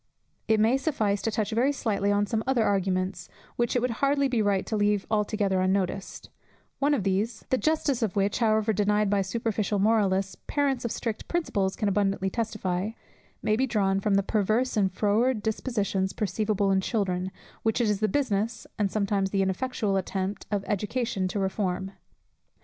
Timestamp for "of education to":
20.49-21.37